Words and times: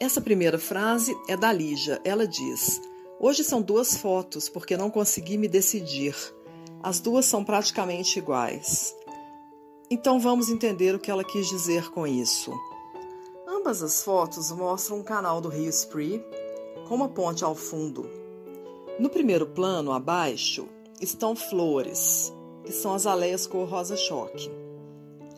Essa 0.00 0.20
primeira 0.20 0.58
frase 0.58 1.16
é 1.28 1.36
da 1.36 1.52
Lígia. 1.52 2.00
Ela 2.04 2.26
diz: 2.26 2.80
Hoje 3.20 3.44
são 3.44 3.62
duas 3.62 3.96
fotos 3.96 4.48
porque 4.48 4.76
não 4.76 4.90
consegui 4.90 5.38
me 5.38 5.46
decidir. 5.46 6.16
As 6.82 7.00
duas 7.00 7.26
são 7.26 7.44
praticamente 7.44 8.18
iguais. 8.18 8.94
Então 9.88 10.18
vamos 10.18 10.48
entender 10.48 10.94
o 10.94 10.98
que 10.98 11.10
ela 11.10 11.22
quis 11.22 11.48
dizer 11.48 11.90
com 11.90 12.06
isso. 12.06 12.52
Ambas 13.46 13.82
as 13.82 14.02
fotos 14.02 14.50
mostram 14.50 14.98
um 14.98 15.02
canal 15.02 15.40
do 15.40 15.48
rio 15.48 15.70
Spree 15.70 16.22
com 16.88 16.96
uma 16.96 17.08
ponte 17.08 17.44
ao 17.44 17.54
fundo. 17.54 18.10
No 18.98 19.08
primeiro 19.08 19.46
plano, 19.46 19.92
abaixo, 19.92 20.68
estão 21.00 21.36
flores, 21.36 22.32
que 22.64 22.72
são 22.72 22.94
as 22.94 23.06
aleias 23.06 23.46
cor 23.46 23.68
rosa 23.68 23.96
choque. 23.96 24.50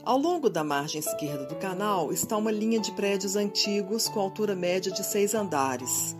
Ao 0.06 0.16
longo 0.16 0.48
da 0.48 0.62
margem 0.62 1.00
esquerda 1.00 1.46
do 1.46 1.56
canal 1.56 2.12
está 2.12 2.36
uma 2.36 2.52
linha 2.52 2.78
de 2.78 2.92
prédios 2.92 3.34
antigos 3.34 4.08
com 4.08 4.20
altura 4.20 4.54
média 4.54 4.92
de 4.92 5.04
seis 5.04 5.34
andares, 5.34 6.16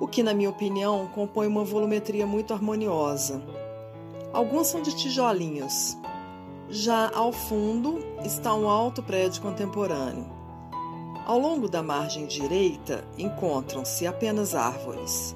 o 0.00 0.08
que, 0.08 0.24
na 0.24 0.34
minha 0.34 0.50
opinião, 0.50 1.06
compõe 1.14 1.46
uma 1.46 1.62
volumetria 1.62 2.26
muito 2.26 2.52
harmoniosa. 2.52 3.40
Alguns 4.32 4.66
são 4.66 4.82
de 4.82 4.96
tijolinhos. 4.96 5.96
Já 6.68 7.08
ao 7.14 7.30
fundo 7.30 8.04
está 8.24 8.52
um 8.52 8.68
alto 8.68 9.04
prédio 9.04 9.40
contemporâneo. 9.40 10.26
Ao 11.24 11.38
longo 11.38 11.68
da 11.68 11.84
margem 11.84 12.26
direita 12.26 13.04
encontram-se 13.16 14.04
apenas 14.04 14.52
árvores, 14.52 15.32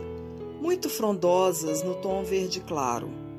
muito 0.61 0.91
frondosas 0.91 1.85
no 1.85 1.95
tom 1.95 2.25
verde 2.25 2.59
claro. 2.63 3.30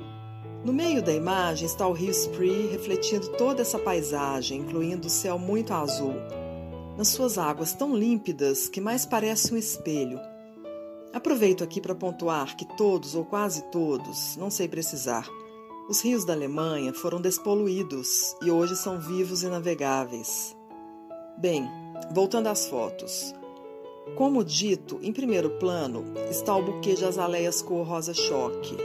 No 0.63 0.71
meio 0.71 1.01
da 1.01 1.11
imagem 1.11 1.65
está 1.65 1.87
o 1.87 1.91
rio 1.91 2.11
Spree 2.11 2.67
refletindo 2.67 3.29
toda 3.29 3.63
essa 3.63 3.79
paisagem, 3.79 4.59
incluindo 4.59 5.07
o 5.07 5.09
céu 5.09 5.39
muito 5.39 5.73
azul, 5.73 6.13
nas 6.95 7.07
suas 7.07 7.39
águas 7.39 7.73
tão 7.73 7.95
límpidas 7.95 8.69
que 8.69 8.79
mais 8.79 9.03
parece 9.03 9.51
um 9.51 9.57
espelho. 9.57 10.19
Aproveito 11.11 11.63
aqui 11.63 11.81
para 11.81 11.95
pontuar 11.95 12.55
que 12.55 12.65
todos, 12.77 13.15
ou 13.15 13.25
quase 13.25 13.63
todos, 13.71 14.37
não 14.37 14.51
sei 14.51 14.67
precisar, 14.67 15.27
os 15.89 15.99
rios 15.99 16.25
da 16.25 16.33
Alemanha 16.33 16.93
foram 16.93 17.19
despoluídos 17.19 18.35
e 18.43 18.51
hoje 18.51 18.75
são 18.75 18.99
vivos 18.99 19.41
e 19.41 19.47
navegáveis. 19.47 20.55
Bem, 21.39 21.67
voltando 22.13 22.47
às 22.47 22.67
fotos. 22.67 23.33
Como 24.15 24.43
dito, 24.43 24.99
em 25.01 25.11
primeiro 25.11 25.49
plano 25.57 26.05
está 26.29 26.55
o 26.55 26.61
buquê 26.61 26.93
de 26.93 27.03
azaleias 27.03 27.63
cor 27.63 27.85
rosa 27.85 28.13
choque, 28.13 28.77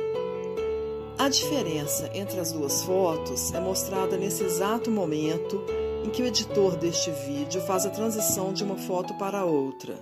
a 1.26 1.28
diferença 1.28 2.08
entre 2.14 2.38
as 2.38 2.52
duas 2.52 2.84
fotos 2.84 3.52
é 3.52 3.58
mostrada 3.58 4.16
nesse 4.16 4.44
exato 4.44 4.92
momento 4.92 5.60
em 6.04 6.08
que 6.08 6.22
o 6.22 6.24
editor 6.24 6.76
deste 6.76 7.10
vídeo 7.10 7.60
faz 7.62 7.84
a 7.84 7.90
transição 7.90 8.52
de 8.52 8.62
uma 8.62 8.76
foto 8.76 9.12
para 9.14 9.44
outra. 9.44 9.98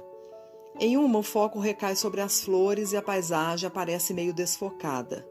Em 0.78 0.98
uma, 0.98 1.20
o 1.20 1.22
foco 1.22 1.58
recai 1.58 1.96
sobre 1.96 2.20
as 2.20 2.42
flores 2.42 2.92
e 2.92 2.96
a 2.98 3.00
paisagem 3.00 3.66
aparece 3.66 4.12
meio 4.12 4.34
desfocada. 4.34 5.26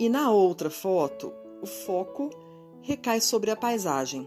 E 0.00 0.08
na 0.08 0.30
outra 0.30 0.70
foto, 0.70 1.34
o 1.60 1.66
foco 1.66 2.30
recai 2.80 3.20
sobre 3.20 3.50
a 3.50 3.56
paisagem. 3.56 4.26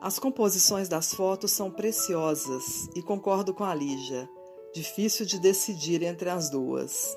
As 0.00 0.18
composições 0.18 0.88
das 0.88 1.14
fotos 1.14 1.52
são 1.52 1.70
preciosas 1.70 2.88
e 2.96 3.00
concordo 3.00 3.54
com 3.54 3.62
a 3.62 3.72
Lígia. 3.72 4.28
Difícil 4.74 5.24
de 5.24 5.38
decidir 5.38 6.02
entre 6.02 6.30
as 6.30 6.50
duas. 6.50 7.16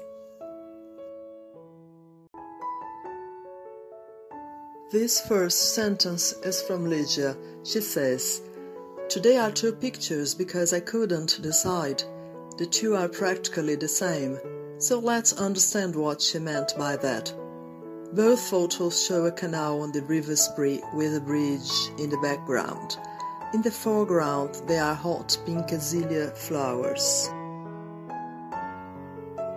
This 4.90 5.20
first 5.20 5.76
sentence 5.76 6.32
is 6.44 6.62
from 6.62 6.90
Lydia. 6.90 7.36
She 7.66 7.82
says, 7.82 8.42
Today 9.10 9.38
I 9.38 9.52
took 9.52 9.82
pictures 9.82 10.34
because 10.34 10.72
I 10.72 10.80
couldn't 10.80 11.42
decide. 11.42 12.02
The 12.58 12.68
two 12.68 12.96
are 12.96 13.10
practically 13.10 13.76
the 13.76 13.90
same, 13.90 14.40
so 14.78 14.98
let's 15.00 15.34
understand 15.34 15.94
what 15.94 16.22
she 16.22 16.40
meant 16.40 16.72
by 16.78 16.96
that. 16.96 17.34
Both 18.14 18.40
photos 18.40 19.06
show 19.06 19.26
a 19.26 19.32
canal 19.32 19.82
on 19.82 19.92
the 19.92 20.04
River 20.04 20.38
Spree 20.38 20.82
with 20.94 21.18
a 21.18 21.20
bridge 21.20 21.70
in 21.98 22.10
the 22.10 22.20
background. 22.20 22.98
In 23.54 23.62
the 23.62 23.72
foreground, 23.72 24.62
there 24.68 24.86
are 24.86 24.96
hot 24.96 25.38
pink 25.46 25.74
azalea 25.74 26.30
flowers. 26.30 27.30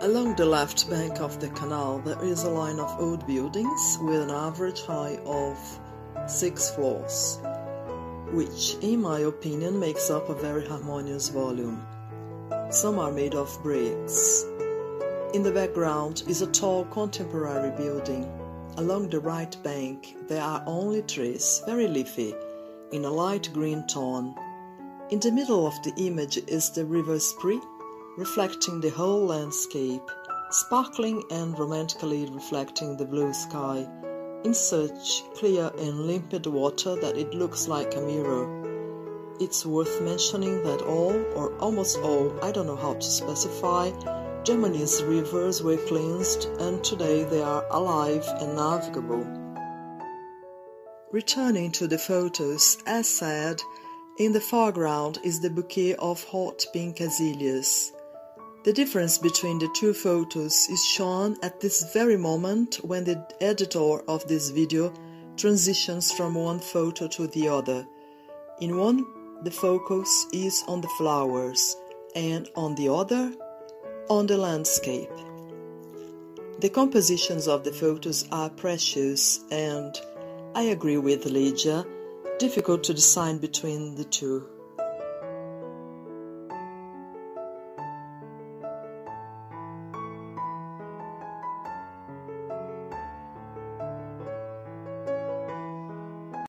Along 0.01 0.33
the 0.35 0.47
left 0.47 0.89
bank 0.89 1.21
of 1.21 1.39
the 1.39 1.49
canal, 1.49 1.99
there 1.99 2.19
is 2.23 2.43
a 2.43 2.49
line 2.49 2.79
of 2.79 2.99
old 2.99 3.27
buildings 3.27 3.99
with 4.01 4.19
an 4.19 4.31
average 4.31 4.81
height 4.81 5.19
of 5.27 5.59
six 6.25 6.71
floors, 6.71 7.37
which, 8.31 8.77
in 8.81 8.99
my 8.99 9.19
opinion, 9.19 9.79
makes 9.79 10.09
up 10.09 10.27
a 10.27 10.33
very 10.33 10.65
harmonious 10.67 11.29
volume. 11.29 11.85
Some 12.71 12.97
are 12.97 13.11
made 13.11 13.35
of 13.35 13.55
bricks. 13.61 14.43
In 15.35 15.43
the 15.43 15.51
background 15.51 16.23
is 16.27 16.41
a 16.41 16.47
tall 16.47 16.85
contemporary 16.85 17.69
building. 17.77 18.25
Along 18.77 19.07
the 19.07 19.19
right 19.19 19.55
bank, 19.61 20.15
there 20.27 20.41
are 20.41 20.63
only 20.65 21.03
trees, 21.03 21.61
very 21.67 21.87
leafy, 21.87 22.33
in 22.91 23.05
a 23.05 23.11
light 23.11 23.51
green 23.53 23.85
tone. 23.85 24.33
In 25.11 25.19
the 25.19 25.31
middle 25.31 25.67
of 25.67 25.79
the 25.83 25.93
image 25.97 26.37
is 26.47 26.71
the 26.71 26.85
River 26.85 27.19
Spree 27.19 27.61
reflecting 28.17 28.81
the 28.81 28.89
whole 28.89 29.25
landscape, 29.25 30.01
sparkling 30.49 31.23
and 31.31 31.57
romantically 31.57 32.25
reflecting 32.31 32.97
the 32.97 33.05
blue 33.05 33.33
sky 33.33 33.87
in 34.43 34.53
such 34.53 35.23
clear 35.35 35.71
and 35.77 36.07
limpid 36.07 36.45
water 36.47 36.95
that 36.95 37.17
it 37.17 37.33
looks 37.33 37.67
like 37.67 37.95
a 37.95 38.01
mirror. 38.01 38.61
It's 39.39 39.65
worth 39.65 40.01
mentioning 40.01 40.61
that 40.63 40.81
all, 40.81 41.15
or 41.35 41.53
almost 41.59 41.99
all, 41.99 42.33
I 42.43 42.51
don't 42.51 42.67
know 42.67 42.75
how 42.75 42.95
to 42.95 43.01
specify, 43.01 43.91
Germany's 44.43 45.03
rivers 45.03 45.61
were 45.61 45.77
cleansed 45.77 46.45
and 46.59 46.83
today 46.83 47.23
they 47.23 47.41
are 47.41 47.65
alive 47.71 48.25
and 48.39 48.55
navigable. 48.55 49.25
Returning 51.11 51.71
to 51.73 51.87
the 51.87 51.97
photos, 51.97 52.77
as 52.85 53.07
said, 53.07 53.61
in 54.17 54.33
the 54.33 54.41
foreground 54.41 55.19
is 55.23 55.39
the 55.39 55.49
bouquet 55.49 55.95
of 55.95 56.23
hot 56.23 56.65
pink 56.73 56.99
azaleas. 56.99 57.93
The 58.63 58.73
difference 58.73 59.17
between 59.17 59.57
the 59.57 59.69
two 59.73 59.91
photos 59.91 60.69
is 60.69 60.85
shown 60.85 61.35
at 61.41 61.59
this 61.59 61.91
very 61.93 62.15
moment 62.15 62.75
when 62.83 63.03
the 63.03 63.25
editor 63.41 64.01
of 64.07 64.27
this 64.27 64.51
video 64.51 64.93
transitions 65.35 66.11
from 66.11 66.35
one 66.35 66.59
photo 66.59 67.07
to 67.07 67.25
the 67.25 67.47
other. 67.47 67.87
In 68.59 68.77
one, 68.77 69.03
the 69.41 69.49
focus 69.49 70.27
is 70.31 70.63
on 70.67 70.81
the 70.81 70.93
flowers, 70.99 71.75
and 72.15 72.47
on 72.55 72.75
the 72.75 72.87
other, 72.87 73.33
on 74.09 74.27
the 74.27 74.37
landscape. 74.37 75.09
The 76.59 76.69
compositions 76.69 77.47
of 77.47 77.63
the 77.63 77.71
photos 77.71 78.27
are 78.31 78.51
precious 78.51 79.39
and, 79.49 79.99
I 80.53 80.63
agree 80.63 80.97
with 80.99 81.25
Lydia, 81.25 81.83
difficult 82.37 82.83
to 82.83 82.93
decide 82.93 83.41
between 83.41 83.95
the 83.95 84.03
two. 84.03 84.47